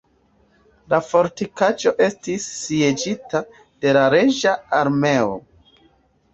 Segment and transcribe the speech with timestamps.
[0.93, 3.45] La fortikaĵo estis sieĝita
[3.85, 5.41] de la reĝa armeo.